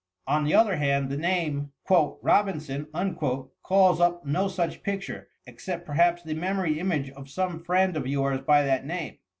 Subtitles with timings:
[0.25, 2.87] On the other hand, the name "Rob inson"
[3.61, 8.41] calls up no such picture, except perhaps the memory image of some friend of yours
[8.41, 9.19] by that name.